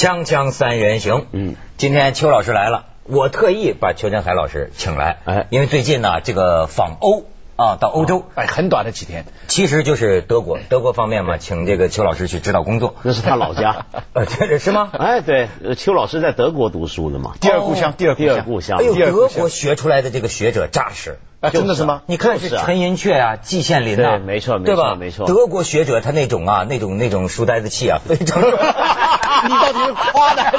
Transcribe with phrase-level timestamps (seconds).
[0.00, 7.24] 锵锵三人行，嗯，今天邱老师来了，我特意把邱振海老师请来，哎，因为最近呢，这个访欧
[7.60, 13.84] 啊，到欧洲，哎，很短的几天，其实就是德国，德国方面嘛，请这个邱老师去指导工作，那是他老家，
[14.14, 14.88] 呃，这是吗？
[14.98, 21.18] 哎，对，邱老师在德国读书的嘛，第二故乡，第二第二故乡，哎呦，德国学出来的这个学者扎实。
[21.40, 22.02] 啊，真的是吗？
[22.04, 24.94] 你看是陈寅恪啊，季羡林啊，没错，对吧？
[24.94, 28.42] 没错，德国学者他那种啊，那种那种书呆子气啊，非常。
[29.42, 30.52] 你到底是夸的还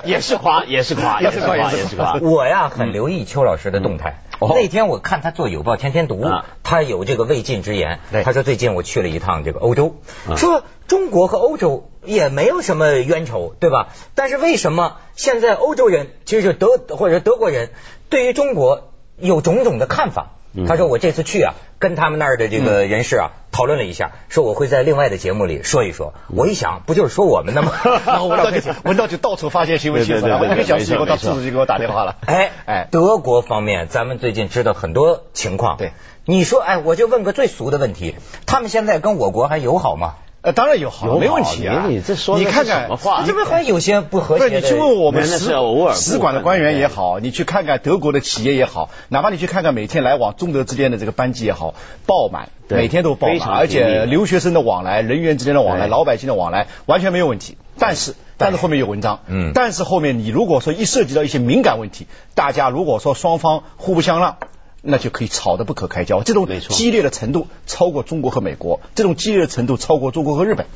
[0.00, 0.08] 是？
[0.08, 2.14] 也是夸，也是夸，也是夸，也是夸。
[2.14, 4.16] 我呀，很留意邱老师的动态。
[4.40, 6.24] 那天我看他做《有报天天读》，
[6.62, 8.00] 他有这个未尽之言。
[8.24, 9.96] 他说最近我去了一趟这个欧洲，
[10.36, 13.88] 说中国和欧洲也没有什么冤仇，对吧？
[14.14, 17.70] 但是为什么现在欧洲人，其实就德或者德国人，
[18.08, 18.92] 对于中国？
[19.20, 20.37] 有种种的看法。
[20.66, 26.14] 他说：“我这次去啊，跟他们那儿的这个人士啊讨论了一下，说我会在另外的节目里说一说。
[26.28, 27.72] 我一想，不就是说我们的吗？
[28.06, 32.16] 然后文道就文道就到处发现新闻新闻，一个小时以后，他叔叔就给我打电话了。
[32.26, 35.76] 哎哎，德国方面，咱们最近知道很多情况。
[35.76, 35.92] 对，
[36.24, 40.14] 你说，哎，我就问个最俗的问题：他们现在跟我国还友好吗？”
[40.48, 41.84] 呃，当然有好，没问题啊。
[41.88, 43.22] 你这说你看看什么话？
[43.26, 44.60] 这不还有些不和谐的？
[44.60, 45.38] 你去问我们使
[45.94, 51.74] 使馆的官员也好，你去看看德国的企业也好，哪怕你去看看每天来往中德之间的这个班机也好，
[52.06, 57.58] 爆满，每天都爆满，而且留学生的往来、人员之间的往来、老百姓的往来完全没有问题。
[57.78, 64.38] 但是，但是后面有文章，嗯，但是后面你如果说一涉及到一些敏感问题，大家如果说双方互不相让。
[64.82, 70.66] 那就可以吵得不可开交，这种激烈的程度超过中国和美国，这种激烈的程度超过中国和日本，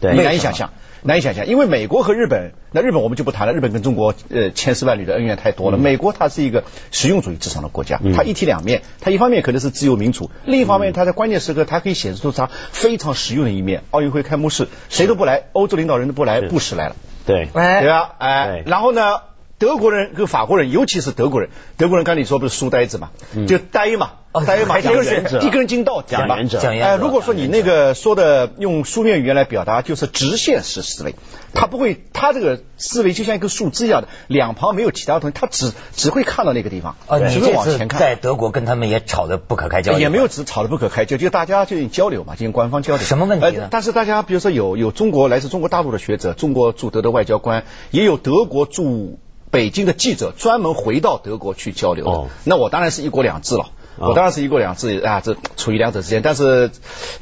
[0.00, 1.46] 对，难以想象，难以想象。
[1.46, 5.78] 因为美国和日本，那日本我们就不谈了，日本跟中国呃千丝万缕的恩怨太多了。
[5.78, 13.84] 美国它是一个实用主义至上的国家，它一体两面，它一方面可能是自由民主，另一方面它在关键时刻它可以显示出它非常实用的一面。
[13.90, 17.48] 奥运会开幕式谁都不来，欧洲领导人都不来，布什来了，对，
[17.80, 18.14] 对吧？
[18.18, 19.20] 哎，然后呢？
[19.62, 23.10] 德国人跟法国人，尤其是德国人，德国人刚你说不是书呆子嘛，
[23.46, 24.10] 就呆嘛，
[24.44, 26.36] 呆嘛，就是一根筋道讲嘛。
[26.82, 31.14] 哎，如果说你那个说的用书面语言来表达，就是直线式思维，
[31.54, 38.00] 他不会，他这个思维就像一个树枝一样的，两旁没有其他东西，他只只会看到那个地方，啊只会往前看。
[38.00, 43.04] 在德国跟他们也吵得不可开交，也没有只吵得不可开交，就大家进行交流嘛，进行官方交流。
[43.04, 43.68] 什么问题呢？
[43.70, 47.62] 但是大家比如说有有中国来自中国大陆的学者，中国驻德的外交官，
[47.92, 49.20] 也有德国驻。
[49.52, 53.66] 北京的记者专门回到德国去交流的，那我当然是一国两制了，
[53.98, 56.22] 我当然是一国两制啊，这处于两者之间。
[56.22, 56.70] 但是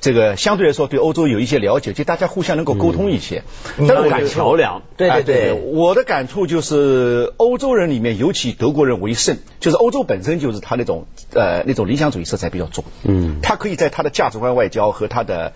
[0.00, 3.42] 这个相对来说对欧洲有一些了解，就大家互相能够沟通一些。
[3.76, 15.52] 但感桥梁，对对对，我的感触就是欧洲人里面，尤其德国人为甚，就是欧洲本身就是他那种呃那种理想主义色彩比较重，嗯，他可以在他的价值观外交和他的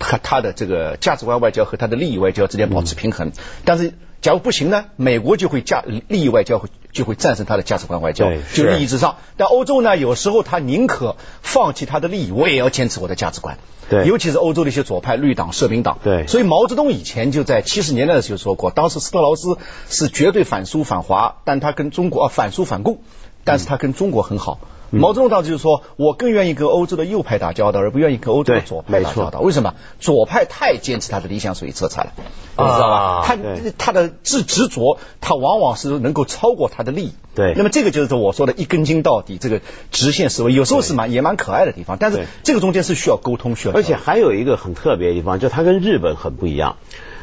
[0.00, 3.32] 和他的这个价值观外交和他的利益外交之间保持平衡，
[3.66, 3.92] 但是。
[4.24, 4.86] 假如不行呢？
[4.96, 9.16] 美国就会价利益外交会就会战胜他的价值观外交，就利益至上。
[9.36, 13.58] 但欧洲呢，有时候他宁可放弃他的利益，我也要坚持我的价值观。
[13.90, 15.98] 对，尤其是欧洲的一些左派绿党、社民党。
[16.02, 19.58] 对，所以毛泽东以前就在七十年代的时候说过，当时斯特劳斯
[19.90, 23.00] 是绝对反苏反华，但他跟中国啊反苏反共，
[23.44, 24.58] 但是他跟中国很好。
[24.90, 29.40] 毛泽东当时就是说，我更愿意跟欧洲的右派打交道，而不愿意跟欧洲的左派打交道。
[29.40, 29.74] 为什么？
[29.98, 32.22] 左派太坚持他的理想主义色彩了，你
[32.64, 33.24] 知道吧？
[33.26, 33.36] 他
[33.76, 37.14] 他的执执着，他往往是能够超过他的利益。
[37.34, 37.54] 对。
[37.56, 43.74] 那么这个就是我说的一根筋到底，这个直线思维，有时候是蛮也蛮可爱的地方，但是这个中间是需要沟通，需要。
[43.74, 46.76] 而且还有一个很特别的地方，就他跟日本很不一样。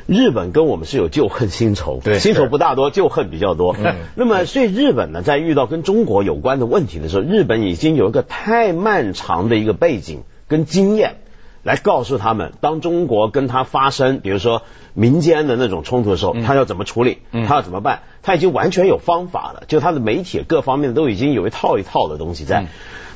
[0.08, 3.76] 日本跟我们是有旧恨新仇，对，新仇不大多，旧恨比较多。
[3.78, 11.18] 嗯，那么所以日本呢，在遇到跟中国有关的问题的时候，日本已经有一个太漫长的一个背景跟经验，
[11.64, 14.64] 来告诉他们，当中国跟他发生，比如说
[14.94, 19.64] 民间的那种冲突的时候，他要怎么处理，他要怎么办，他已经完全有方法了。
[19.68, 22.66] 就他的媒体各方面都已经有一套一套的东西在。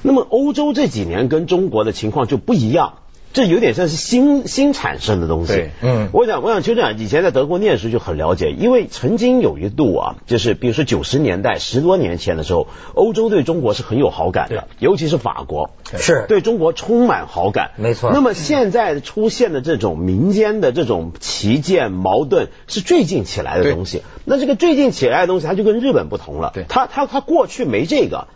[0.02, 3.00] 那么欧洲这几年跟中国的情况就不一样。
[3.36, 5.70] 这有点像是新新产生的东西。
[5.82, 6.98] 嗯，我想，我想就这样。
[6.98, 17.72] 以前在德国念书就很了解，因为曾经有一度啊，就是比如说九十年代十多年前的时候，欧洲对中国是很有好感的，尤其是法国是对中国充满好感。
[17.76, 18.12] 没错。
[18.14, 24.02] 那么现在出现的这种民间的这种旗舰矛盾，是最近起来的东西。
[24.24, 26.52] 那这个最近起来的东西，它就跟日本不同了。
[26.54, 28.30] 对，他他他过去没这个，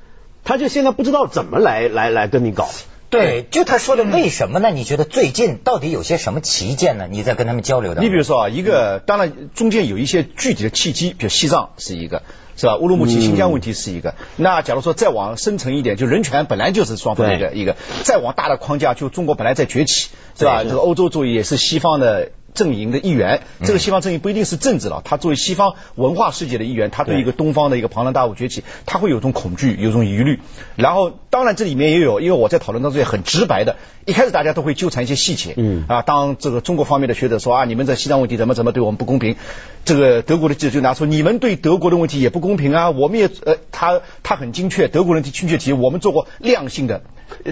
[0.44, 2.68] 他就现在不知道怎么来来来跟你搞。
[3.10, 4.70] 对，就他说的为什么呢？
[4.70, 7.08] 你觉得最近到底有些什么旗舰呢？
[7.10, 8.02] 你在跟他们交流的？
[8.02, 12.22] 你比如说啊，一个当然中间有一些具体的契机，比如西藏是一个，
[12.56, 12.78] 是吧？
[12.78, 14.14] 乌鲁木齐、新疆问题是一个。
[14.36, 17.78] 那假如说再往深层一点，就人权本来就是双方的一个一个。
[18.04, 20.64] 再往大的框架，就中国本来在崛起，是吧？
[20.64, 30.40] 这个欧洲主义也是西方的阵营的一员，这个西方阵营不一定是政治了，他作为西方文化世界的一员，他对一个东方的一个庞然大物崛起，他会有种恐惧，有种疑虑。
[30.76, 33.76] 然后，当然这里面也有，因为我在讨论当中也很直白的，
[34.06, 39.36] 一开始大家都会纠缠一些细节，嗯啊，当这个中国方面的学者说啊，你们在西藏问题怎么怎么对我们不公平，
[39.86, 47.02] 这个德国的记者就拿出你们对德国的问题也不公平啊，我们也呃，他他很精确，德国人提精确提，我们做过量性的。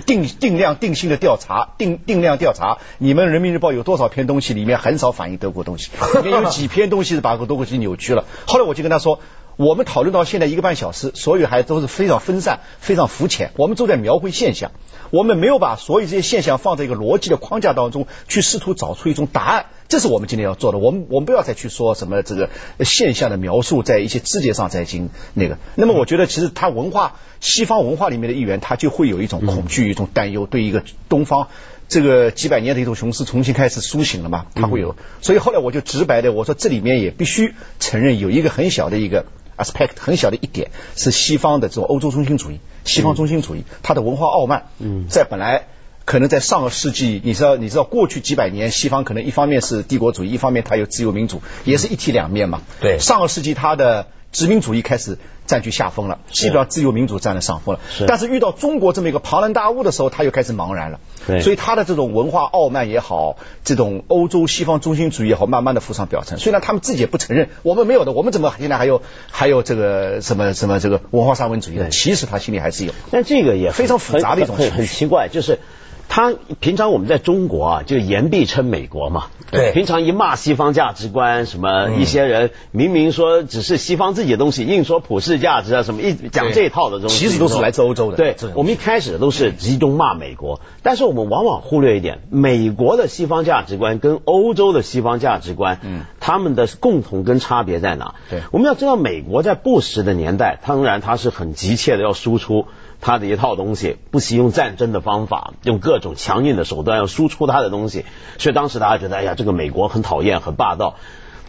[0.05, 2.77] 定定量定性的调查，定定量调查。
[2.97, 5.89] 你们人民日报有多少篇东西里面很少反映德国东西？
[6.23, 8.25] 里面有几篇东西是把德国东西扭曲了。
[8.47, 9.19] 后来我就跟他说，
[9.55, 13.51] 我们讨论到现在一个半小时，所有还都是非常分散、非常肤浅。
[13.57, 14.71] 我们都在描绘现象，
[15.09, 19.65] 我们没有把所有这些现象放在一个逻辑的框架当中去试图找出一种答案。
[19.87, 20.77] 这是我们今天要做的。
[20.77, 22.49] 我们我们不要再去说什么这个
[22.83, 25.57] 现象的描述，在一些字节上在进那个。
[25.75, 31.47] 那么我觉得，其实他文化西方文化里面的一员，他就会有一种恐惧、一种担忧，对一个东方
[31.87, 34.47] 这个几百年的一头雄狮重新开始苏醒了嘛？
[34.55, 34.95] 它会有。
[35.21, 39.25] 所以后来我就直白的我说，这里面也必须承认有一个很小的一个
[39.57, 44.65] aspect，很小的一点是西方的这种欧洲中心主义、西方中心主义，它的文化傲慢，
[45.07, 45.67] 在本来。
[46.07, 52.61] 可能在上个世纪，你知道，你知道过去几百年，西方可能一方面是帝国主义，一方面它有自由民主，也是一体两面嘛。
[52.79, 55.17] 对，上个世纪它的殖民主义开始
[55.47, 57.81] 占据下风了，基本上自由民主占了上风了。
[57.89, 58.05] 是。
[58.05, 61.01] 但是遇到中国这么一个庞然大物的时候，他又开始茫然了。
[61.27, 61.41] 对。
[61.41, 66.39] 所以他的这种文化傲慢也好，这种欧洲西方中心主义也好，慢慢的浮上表层。
[66.39, 71.89] 虽然他们自己也不承认，我们没有的，我们怎么现在还有还有这个什么什么这个文化沙文主义呢？
[71.89, 72.93] 其实他心里还是有。
[73.11, 75.59] 但这个也非常复杂的一种很很奇怪，就是。
[76.09, 79.25] 他平常我们在中国啊，就言必称美国嘛。
[79.51, 79.71] 对。
[79.71, 88.17] 平常一骂西方价值观，什么一些人明明说只是西方自己的东西，硬说普世价值啊，什么一讲这一套的东西，其实都是来自欧洲的。
[88.17, 88.35] 对。
[88.55, 98.15] 我们一开始都是集中骂美国，但是我们往往忽略一点，美国的西方价值观跟欧洲的西方价值观，嗯，他们的共同跟差别在哪？
[98.29, 98.41] 对。
[98.51, 102.65] 我们要知道，美国在布什的年代，当然他是很急切的要输出。
[103.01, 108.05] 他的一套东西，不惜用战争的方法，用各种强硬的手段要输出他的东西，
[108.37, 110.95] 所以当时大家觉得，哎呀，这个美国很讨厌，很霸道。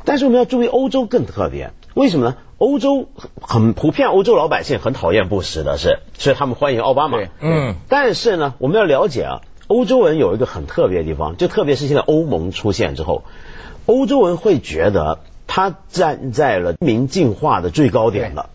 [0.05, 2.37] 但是我们要注意，欧洲更特别，为什么呢？
[2.59, 3.09] 欧洲
[3.41, 7.19] 很普遍，欧洲老百姓很讨厌布什的是，所以他们欢迎奥巴马。
[7.41, 7.77] 嗯。
[7.89, 13.23] 但是呢，我们要了解啊，欧洲人有一个很特别的地方，就特别是现在欧盟出现之后，
[13.87, 18.51] 欧洲人会觉得他站在了民进化的最高点了。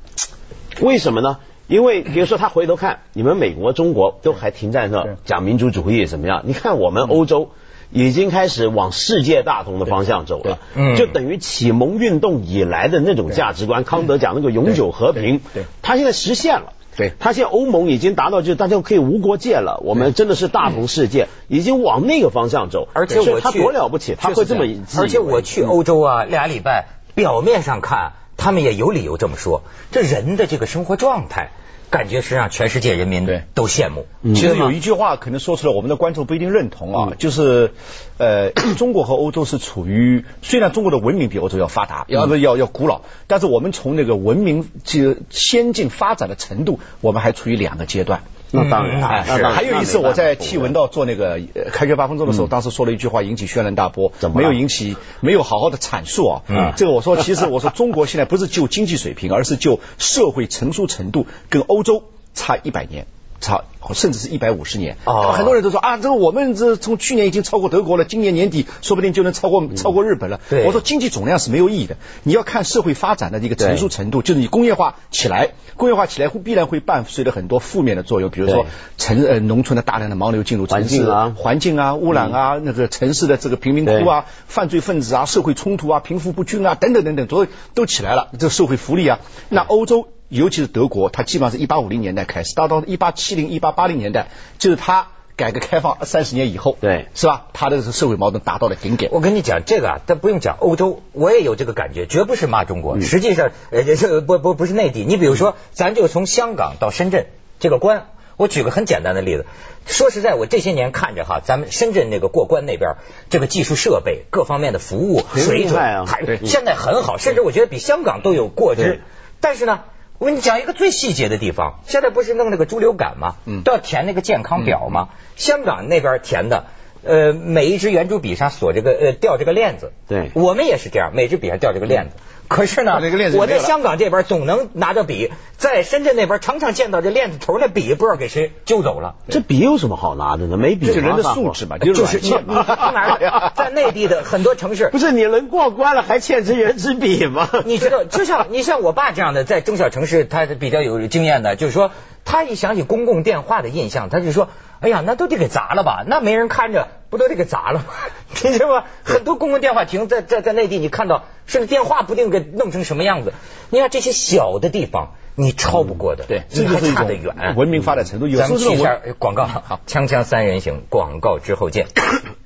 [0.81, 1.37] 为什么呢？
[1.67, 6.43] 因为比如说他回头看，你们美国、中国都还停在那讲民族主义怎么样？
[6.45, 7.51] 你看我们欧洲
[7.91, 10.59] 已经开始往世界大同的方向走了，
[10.97, 15.41] 就等于启蒙运动以来的那种价值观，康德讲那个永久和平，
[15.81, 16.73] 他现在实现了。
[16.95, 22.87] 对，他现在欧盟已经达到就大家可以无国界了，我们真的是大同世界，已经往那个方向走。
[22.93, 24.65] 而且我他多了不起，他会这么。
[24.99, 28.13] 而且我去欧洲啊，俩礼拜，表面上看
[28.43, 31.51] 他们也有理由这么说，这人的这个生活状态。
[31.93, 34.07] 感觉是让全世界人民对都羡慕。
[34.33, 37.75] 其实有一句话可能说出来，我们的观众不一定认同啊，就是
[38.17, 38.49] 呃，
[38.79, 48.23] 中国和欧洲是处于虽然中国的文明比欧洲要发达，要要要古老，但是我们从那个文明就先进发展的程度，我们还处于两个阶段。
[48.53, 49.43] 那当然，是。
[49.47, 56.41] 还有一次我在替文道做那个开学八分钟的时候，当时说了一句话，引起轩然大波，没有引起，没有好好的阐述啊。
[56.47, 62.03] 嗯，这个我说，其实我说中国现在不是就经济水平，而是就社会成熟程度跟欧洲
[62.35, 63.07] 差一百年。
[63.43, 64.95] 超甚至是一百五十年，
[65.33, 70.39] 很多人都说啊，这个我们这从去年已经超过德国了，今年年底说不定就能超过超过日本了。
[70.65, 78.65] 我说经济总量是没有意义的，你要看社会发展的一个成熟程度，就是你工业化起来，工业化起来会必然会伴随着很多负面的作用，比如说
[78.97, 89.19] 城呃农村的大量的盲流进入城市啊，环境啊污染啊，那个城市的这个贫民窟啊，犯罪分子啊，社会冲突啊，贫富不均啊，等等等等，都都起来了，这社会福利啊，
[89.49, 90.07] 那欧洲。
[90.33, 97.45] 尤其是德国，它基本上是一八五零年代开始，到到一八七零、一八八零年代，就是它改革开放三十年以后，对，是吧？
[97.53, 99.11] 它的社会矛盾达到了顶点。
[99.13, 102.99] 我跟你讲这个啊，但不用讲欧洲，我也有这个感觉，绝不是骂中国。
[102.99, 105.05] 实际上，呃，这不不不是内地。
[105.07, 107.27] 你比如说，咱就从香港到深圳
[107.59, 109.45] 这个关，我举个很简单的例子。
[109.85, 112.95] 说实在，我这些年看着哈，咱们深圳那个过关那边，
[113.29, 119.01] 这个技术设备各方面的服务水准，还现在很好，甚至我觉得比香港都有过之。
[119.39, 119.81] 但是呢。
[120.23, 123.35] 我跟你讲一个最细节的地方，现在不是弄那个猪流感吗？
[123.45, 125.09] 嗯，都要填那个健康表吗？
[125.35, 126.67] 香港那边填的，
[127.03, 129.91] 呃，每一支圆珠笔上锁这个呃吊这个链子。
[130.07, 132.15] 对，我们也是这样，每支笔上吊这个链子。
[132.47, 133.01] 可是呢，
[133.35, 139.15] 我在香港这边总能拿着笔，在深圳那边常常见到这链子头那笔不知道给谁揪走了。
[139.29, 140.57] 这笔有什么好拿的呢？
[140.57, 147.49] 没笔，这人的素质嘛，就是你你哪 在内地的很多城市，不是你能过关了还欠支圆珠笔吗？
[147.65, 151.91] 你知道，就像你像我爸这样的在中小城市，他比较有经验的，就是说
[152.23, 154.49] 他一想起公共电话的印象，他就说。
[154.83, 156.03] 哎呀，那都得给砸了吧？
[156.05, 157.85] 那没人看着，不都得给砸了吗？
[158.43, 158.83] 你知道吗？
[159.05, 163.33] 很多公共电话亭在在在内地，你看到甚至电话不定给弄成什么样子。
[163.69, 167.55] 你看这些小的地方，你超不过的，对，这还差得远。
[167.55, 171.87] 文明发展程度有，咱们去一下广告，好，锵锵三人行，广告之后见。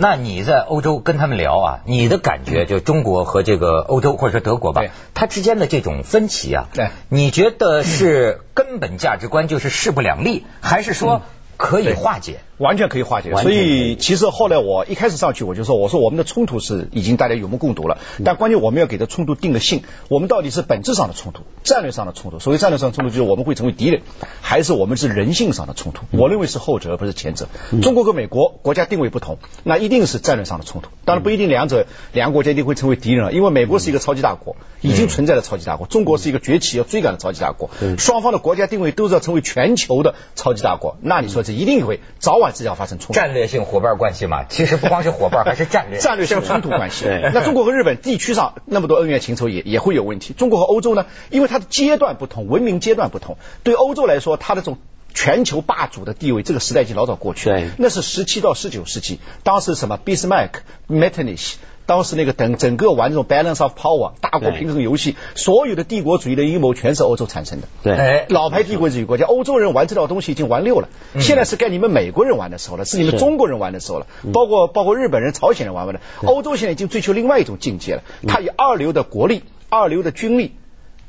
[0.00, 11.22] 那你在欧洲跟他们聊啊，你的感觉就中国和这个欧洲或者说德国吧，它之间的这种分歧啊，对，你觉得是根本价值观就是势不两立，还是说
[11.56, 12.40] 可以化解？
[12.58, 22.38] 完全可以化解，所以其实后来我一开始上去我就说，我说我们的冲突是已经大家有目共睹了，但关键我们要给这冲突定个性，我们到底是本质上的冲突，战略上的冲突。
[22.40, 24.02] 所谓战略上的冲突，就是我们会成为敌人，
[24.40, 26.04] 还是我们是人性上的冲突？
[26.10, 27.48] 我认为是后者，而不是前者。
[27.80, 30.88] 中国和美国国家定位不同，那一定是战略上的冲突。
[31.04, 43.12] 当然不一定两者两个国家一定会成为敌人了，因为美国是一个超级大国，已经存在的超级大国，中国是一个崛起要追赶的超级大国，双方的国家定位都是要成为全球的超级大国，那你说这一定会早晚是要发生冲突。
[43.12, 47.06] 战略性伙伴关系嘛，其实不光是伙伴，还是战略 战略性冲突关系。
[47.32, 50.34] 那中国和日本地区上那么多恩怨情仇也也会有问题。
[50.34, 53.36] 中国和欧洲呢，因为它的阶段不同，文明阶段不同。
[53.62, 54.78] 对欧洲来说，它的这种
[55.14, 57.62] 全球霸主的地位，这个时代已经老早过去了。
[57.78, 61.58] 那是十七到十九世纪，当时什么俾斯麦克、麦特尼希。
[61.88, 67.68] 当时那个等整个玩这种 balance of power 大国平衡游戏，所有的帝国主义的阴谋全是欧洲产生的。
[67.82, 70.90] 对，老牌帝国主义国家，欧洲人玩这套东西已经玩溜了。
[71.18, 76.02] 现在是该你们美国人玩的时候了，是你们中国人玩的时候了，包括包括日本人、朝鲜人玩玩的。
[76.26, 80.52] 欧洲现在已经追求另外一种境界了，它以二流的国力、二流的军力、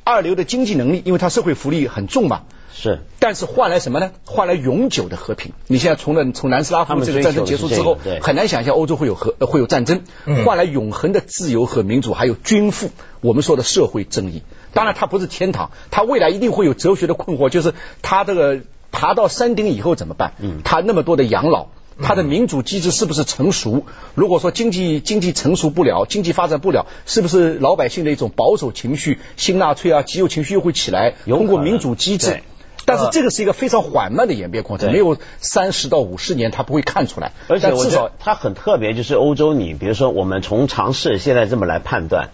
[0.10, 2.42] 二流的经济能力，因为它社会福利很重嘛。
[2.72, 4.12] 是，但是换来什么呢？
[4.26, 5.52] 换来永久的和平。
[5.68, 10.04] 你现在从了从南斯拉夫这个战争结束之后，很难想象欧洲会有和会有战争。
[10.46, 12.92] 换来永恒的自由和民主，还有均富。
[13.22, 18.62] 我们说的社会正义，当然它不是天堂，它未来一定会有哲学的困惑，就是它这个
[18.92, 20.34] 爬到山顶以后怎么办？
[20.40, 21.68] 嗯，它那么多的养老。
[22.02, 23.86] 它的民主机制是不是成熟？
[24.16, 31.16] 如果说经济经济成熟不了，经济发展不了，是不是老百姓的一种保守情绪、新纳粹啊、极右情绪又会起来？
[31.26, 32.42] 通过民主机制，
[32.86, 37.34] 但是这个是一个非常缓慢的演变过程，没有三十到五十年，它不会看出来。
[37.48, 42.30] 而且至少它很特别，就是欧洲，你比如说我们从尝试现在这么来判断，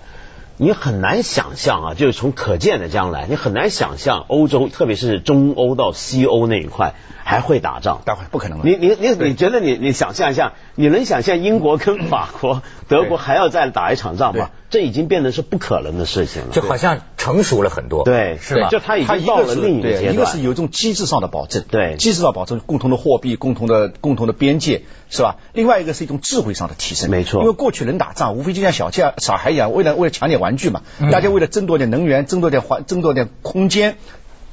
[0.57, 6.93] 你很难想象啊，就是从可见的将来，你很难想象欧洲，特别是中欧到西欧那一块。
[7.27, 8.03] 还会打仗？
[8.05, 8.63] 待会不可能了。
[8.65, 14.51] 你你你你觉得你你想象一下，你能想象英国跟法国、德国还要再打一场仗吗？
[14.69, 16.49] 这已经变得是不可能的事情了。
[16.51, 18.03] 就好像成熟了很多。
[18.03, 18.69] 对，是吧？
[18.69, 20.13] 就他已经到了另一个阶段。
[20.13, 25.37] 一个是有一种机制上的保证，对，机制上保证共同的货币、共同的共同的边界，是吧？
[25.53, 27.09] 另外一个是一种智慧上的提升。
[27.09, 27.41] 没错。
[27.41, 33.97] 因为过去人打仗，无非就像小家小孩一样，为了为了抢点玩具嘛，大家为了争夺点能源、争夺点环、争夺点空间。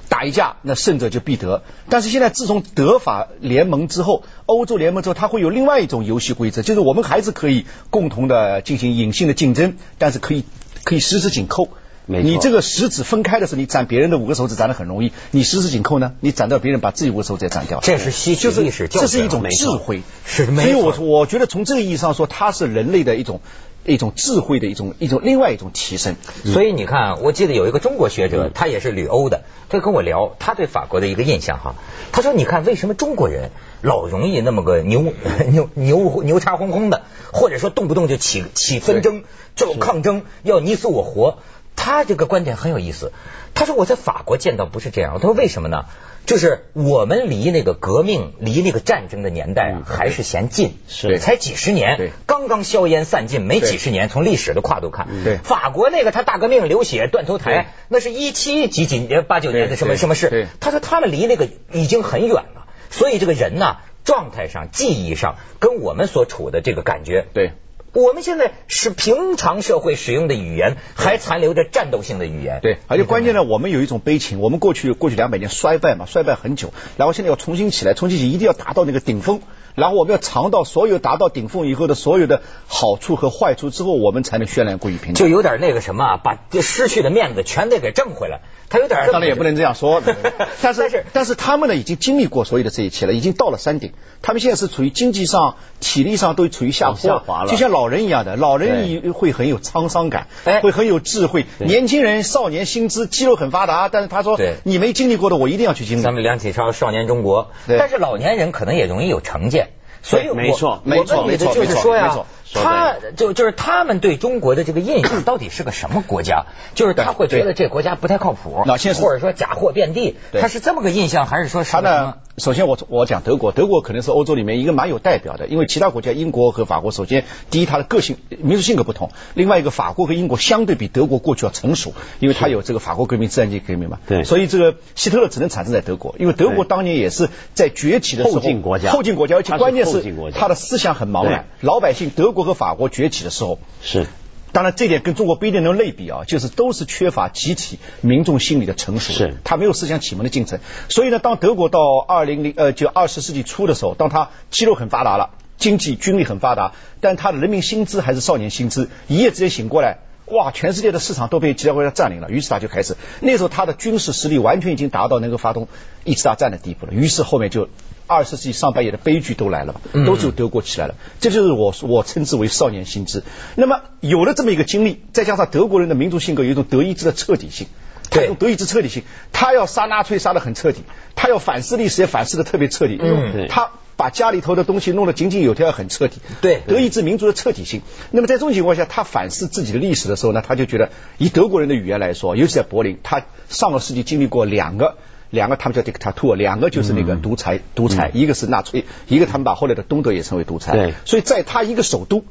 [0.08, 1.62] 打一架，那胜者就必得。
[1.88, 10.44] 但是现在自从德法联盟之后，欧洲联盟之后，它会有另外一种游戏规则，就是我们还是可以共同的进行隐性的竞争，但是可以
[10.84, 11.70] 可以十指紧扣。
[12.04, 17.80] 你这个十指分开的时候，你斩别人的五个手指斩的很容易，你十指紧扣呢，你斩掉别人把自己五个手指也斩掉。
[17.80, 20.02] 这是吸取历史这是一种智慧。
[20.26, 23.40] 是，所以我我觉得从这个意义上说，它是人类的一种。
[23.84, 31.74] 一种智慧的一种一种另外一种提升，所以你看，我记得有一个中国学者，他也是旅欧的，他跟我聊他对法国的一个印象哈。
[32.12, 35.12] 他说：“你看，为什么中国人老容易那么个牛
[35.50, 39.24] 牛牛牛叉哄哄的，或者说动不动就起起纷争，
[39.56, 41.38] 就抗争，要你死我活？”
[41.74, 43.12] 他这个观点很有意思。
[43.54, 45.86] 他说：“我在法国见到不是这样。”他说：“为什么呢？”
[46.24, 52.12] 就是我们离那个革命、离那个战争的年代啊，还是嫌近，是才几十年，
[52.48, 54.08] 刚刚硝烟散尽，没几十年。
[54.08, 60.48] 从历史的跨度看，对法国那个他大革命流血断头台，那是一七几几年八九年的什么什么事？
[60.60, 67.52] 他说他们离那个已经很远了，所以这个人呢，状态上、记忆上，跟我们所处的这个感觉对。
[67.94, 72.60] 我们现在是平常社会使用的语言，还残留着战斗性的语言。
[72.62, 79.42] 对，而且关键呢，我们有一种悲情，我们过去过去两百年衰败嘛，衰败很久，然后现在要重新起来，重新起一定要达到那个顶峰。
[79.74, 85.14] 然后我们要尝到所有达到顶峰以后的所有的好处和坏处之后，我们才能渲染过于平。
[85.14, 88.40] 就有点那个什么，把失去的面子全得给挣回来。
[88.72, 90.02] 他有点，当然也不能这样说。
[90.62, 93.92] 但是但是他们呢，已经经历过所有的这一切了，已经到了山顶。
[94.22, 100.28] 他们现在是处于经济上、体力上都处于下坡，就像老人一样的，老人会很有沧桑感，
[100.62, 101.44] 会很有智慧。
[101.58, 106.02] 年轻人少年心知，肌肉很发达，但是他说，你没经历过的，我一定要去经历。
[106.02, 107.44] 咱们梁启超《少年中国》，
[107.78, 109.68] 但是老年人可能也容易有成见，
[110.02, 112.24] 所以没错，没错，没错，就是说呀。
[112.52, 116.46] 他就就是他们对中国的这个印象到底是个什么国家？
[116.74, 118.64] 就是他会觉得这国家不太靠谱，
[119.02, 122.14] 或者说假货遍地，他是这么个印象，还是说他呢？
[122.38, 140.02] 首先我我讲德国，德国可能是欧洲里面一个蛮有代表的，因为其他国家英国和法国，首先第一它的个性民族性格不同，另外一个法国和英国相对比德国过去要成熟，因为它有这个法国革命、自然界革命嘛，对，所以这个希特勒只能产生在德国，因为德国当年也是在崛起的时候，后进国家，后进国家，而且关键是
[140.34, 144.06] 他的思想很茫然，老百姓德国和法国崛起的时候是。
[144.52, 150.60] 当然，这点跟中国不一定能类比啊，就是都是缺乏集体民众心理的成熟，是，他没有思想启蒙的进程。
[150.90, 159.98] 所以呢，当德国到二零零呃就二十世纪初的时候，当他肌肉很发达了，经济军力很发达，但他的人民薪资还是少年薪资，一夜之间醒过来，
[160.32, 165.68] 哇，全世界的市场都被其他国家占领了，于是他就开始，那时候他的军事实力完全已经达到能够发动
[166.04, 167.68] 一次大战的地步了，于是后面就。
[168.08, 170.96] 二十世纪上半叶的悲剧都来了，都是由德国起来了。
[171.20, 173.22] 这就是我我称之为少年心智。
[173.54, 177.68] 那么有了这么一个经历，再加上德国人的民族性格有一种德意志的彻底性，
[178.10, 180.82] 这种德意志彻底性，他要杀纳粹杀的很彻底，
[181.14, 182.98] 他要反思历史也反思的特别彻底。
[183.00, 186.20] 嗯，他把家里头的东西弄得井井有条，很彻底。
[186.40, 187.82] 对，德意志民族的彻底性。
[188.10, 194.96] 那么在这种情况下，他反思自己的历史的时候呢，他就觉得以德国人的语言来说，尤其在柏林，他上个世纪经历过两个。
[195.30, 200.72] 两个他们叫 dictator，两个就是那个独裁，独裁，一个是纳粹，一个他们把后来的东德也称为独裁。
[200.72, 202.26] 对，所以在他一个首都，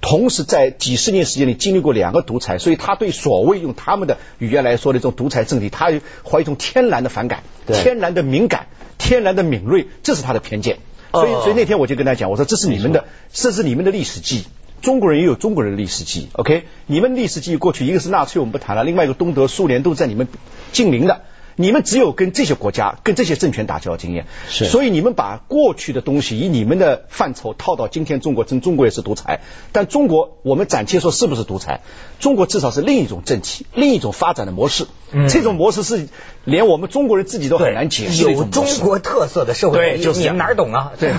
[0.00, 5.92] 同时在几十年时间里经历过两个独裁，所以他对所谓用他们的语言来说的这种独裁政体，他
[6.28, 8.66] 怀一种天然的反感，天然的敏感，
[8.98, 10.78] 天然的敏锐，这是他的偏见。
[11.12, 14.44] 所以，所以那天我就跟他讲，我说这是你们的，这是你们的历史记忆。
[14.82, 16.28] 中国人也有中国人的历史记忆。
[16.32, 20.28] OK，你们历史记忆过去一个是纳粹，我们不谈了，另外一个东德、苏联都在你们
[20.72, 21.22] 近邻的。
[21.60, 29.40] 你们只有跟这些国家、跟这些政权打交道经验，是，所以你们把过去的东西以你们的范畴套到今天中国，中中国也是独裁，
[29.72, 31.82] 但中国我们暂且说是不是独裁？
[32.18, 34.86] 中国至少是另一种政体，另一种发展的模式。
[35.12, 36.08] 嗯，这种模式是
[36.44, 40.92] 连我们中国人自己都很难解释有中国特色的社会，对，就是你们哪儿懂啊？
[40.98, 41.12] 对，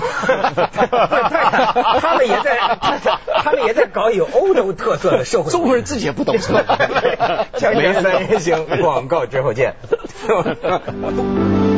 [2.00, 2.58] 他们也在，
[3.44, 6.36] 他们也在搞有欧洲特色的社会，中国人自己也不懂。
[6.36, 6.64] 锵
[7.76, 9.74] 锵三人行，广告之后见。
[10.22, 11.71] 哈 哈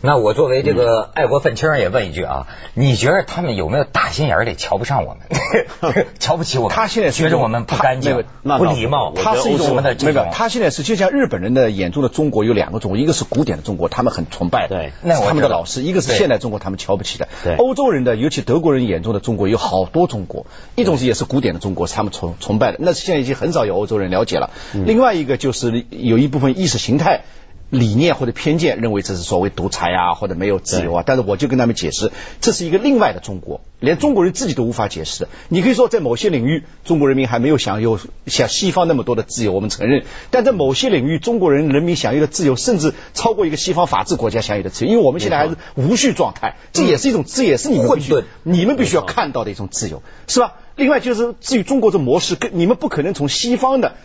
[0.00, 6.76] 那我作为这个爱国愤青也问一句啊，你觉得他们有没有大心眼里瞧不上我们， 瞧不起我们？
[6.76, 9.82] 他现在觉得我们不干净、不礼貌，他是一种？
[9.82, 17.28] 那个他现在是就像日本人的眼中的中国有两个中国，一个是古典的中国，他们很崇拜，对，那他们的老师；一个是现代中国，他们瞧不起的。
[17.42, 24.50] 对，欧洲人的，尤其德国人眼中的中国有好多中国，一种是也是古典的中国，是他们崇崇拜的，那是现在已经很少有欧洲人了解了。
[24.72, 27.22] 另外一个就是有一部分意识形态。
[27.70, 35.28] 理念或者偏见认为这是所谓独裁啊，或者没有自由啊，但是我就跟他们解释，这是一个另外的中国，连中国人自己都无法解释的。
[35.48, 50.54] 你可以说在某些领域，中国人民还没有享有像西方那么多的自由，我们承认；但在某些领域，中国人人民享有的自由，甚至超过一个西方法治国家享有的自由，因为我们现在还是无序状态，这也是一种，这也是你们必须你们必须要看到的一种自由，是吧？
[50.74, 53.96] 另外就是至于中国这模式，跟你们不可能从西方的。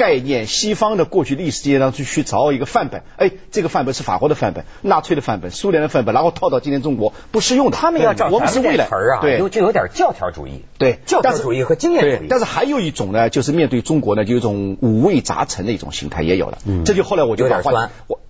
[0.00, 7.76] 概念，西方的过去历史经验当中去找一个范本，哎，这个范本是法国的范本、纳粹的范本、苏联的范本，然后套到今天中国不适用的。
[7.76, 12.28] 他们要照我们是未来词儿啊，对，就有点教条主义，对，教条主义和经验主义。
[12.30, 16.56] 但是还有一种呢，就是面对中国呢，就有一种五味杂陈的一种心态也有了。
[16.64, 18.20] 嗯，这就后来我就把话我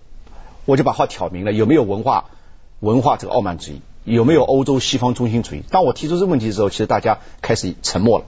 [0.65, 2.25] 我就把话挑明了，有没有文化
[2.81, 5.63] 文化这个傲慢主义，有没有欧洲西方中心主义？
[5.71, 8.25] 当我提出这个问题的时候，其实大家开始沉默了。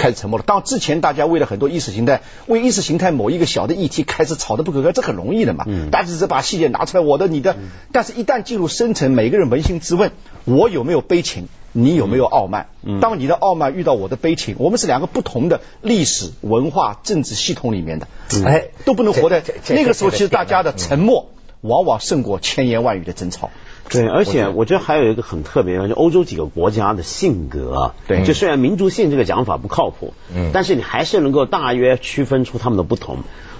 [0.00, 0.44] 开始沉默了。
[0.46, 5.64] 当之前大家为了很多意识形态，为意识形态某一个小的议题开始吵得不可开，这很容易的嘛。
[5.68, 5.90] 嗯。
[5.90, 7.56] 大家只是把细节拿出来，我的、你的。
[7.92, 10.10] 但是，一旦进入深层，每个人扪心自问：
[10.44, 11.48] 我有没有悲情？
[11.72, 12.66] 你有没有傲慢？
[13.00, 18.08] 当你的傲慢遇到我的悲情，我们是两个不同的历史文化政治系统里面的，
[18.44, 20.10] 哎，都不能活在那个时候。
[20.10, 21.28] 其实大家的沉默。
[21.60, 23.50] 往往胜过千言万语的争吵。
[23.88, 33.18] 对，而且我觉得还有一个很特别的，就欧洲几个国家的性格，对，就虽然民族性这个讲法不靠谱，嗯，但是你还是能够大约区分出他们的不同。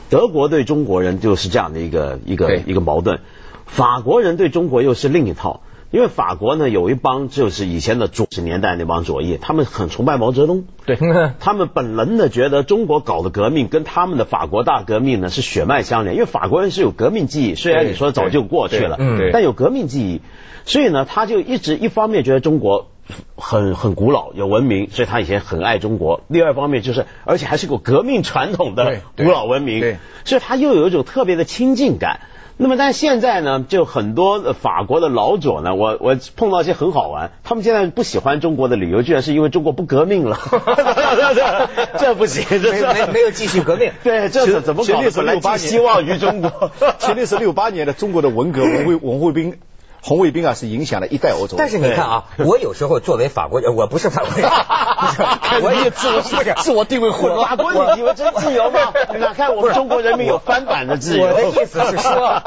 [0.08, 3.20] 德国对中国人就是这样的一个一个一个矛盾，
[3.66, 5.60] 法国人对中国又是另一套。
[5.90, 10.96] 因为法国呢有一帮就是以前的九十年代那帮左翼，他们很崇拜毛泽东，对，
[11.40, 18.96] 他们本能的觉得中国搞的革命跟他们的法国大革命呢是血脉相连，因为法国人是有革命记忆，虽然你说早就过去了，
[19.32, 20.20] 但有革命记忆，
[20.64, 22.86] 所以呢他就一直一方面觉得中国
[23.36, 29.80] 很很古老有文明，所以他以前很爱中国；，第二方面就是而且还是个革命传统的古老文明，
[30.24, 32.20] 所以他又有一种特别的亲近感。
[32.62, 40.38] 那么，但现在呢，就很多法国的老左呢，我我碰到一些很好玩，他们现在不喜欢中国的理由，居然是因为中国不革命了，
[41.98, 45.10] 这不行，这没没有继续革命，对，这是怎么搞的？
[45.10, 46.70] 本来寄希望于中国，
[47.00, 49.54] 前历是六八年的中国的文革，文卫文卫兵。
[50.02, 51.56] 红卫兵啊，是影响了一代欧洲。
[51.58, 54.50] 但是你看啊，我有时候作为法国人， 我不是法国人，
[55.62, 57.48] 我也自我不是 自我定位混乱。
[57.48, 58.92] 法国你以为真自由吗？
[59.18, 61.26] 哪看我们中国人民有翻版的自由？
[61.26, 62.42] 我的意思是说，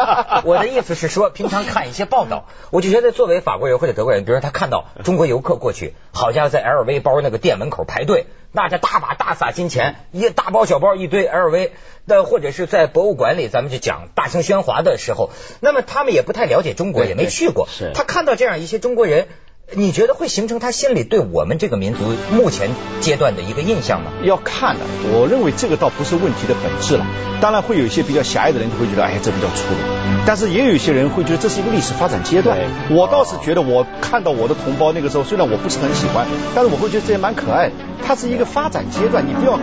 [0.46, 8.28] 我的意思是说，平常看一些报道，我就觉得作为法国人或者德国人，比如说他看到中国游客过去，好家伙在 LV 包那个店门口排队。
[8.56, 11.72] 那这大把大撒金钱，一大包小包一堆 LV
[12.06, 19.28] 那，或者是在博物馆里，咱们就讲大声喧哗的时候，那么他们也不太了解中国，也没去过，他看到这样一些中国人。
[19.76, 22.00] 你觉得会形成他心里对我们这个民族
[22.32, 24.12] 目前阶段的一个印象吗？
[24.24, 24.82] 要看的，
[25.12, 27.06] 我认为这个倒不是问题的本质了。
[27.42, 29.80] 当然会有一些比较狭隘的人就会觉得，哎，这比较粗鲁。
[30.26, 32.58] 但是也有一些人会觉得这是一个历史发展阶段。
[32.90, 37.74] 我倒是觉得，我看到我的同胞那个时候，虽然我不是很喜欢，但是我会觉得这也蛮可爱的。
[38.06, 39.60] 它是一个发展阶段，你不要。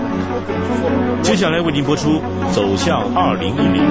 [1.23, 2.11] 接下来为您播出
[2.53, 3.83] 《走向二零一零》。